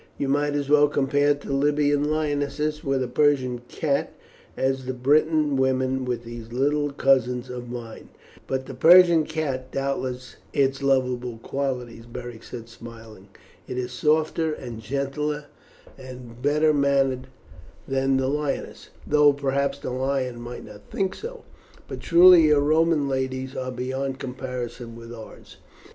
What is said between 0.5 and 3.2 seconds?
as well compare a Libyan lioness with a